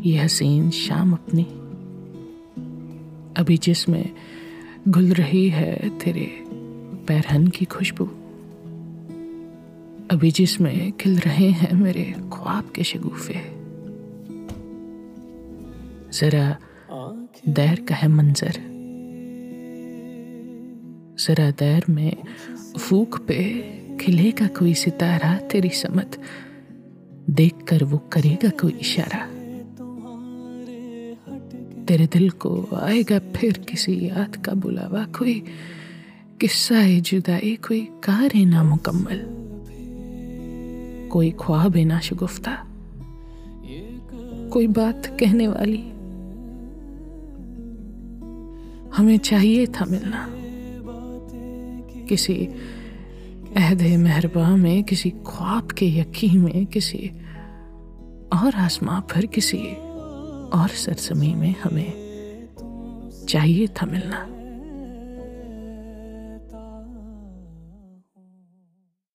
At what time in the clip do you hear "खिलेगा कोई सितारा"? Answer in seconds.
24.00-25.36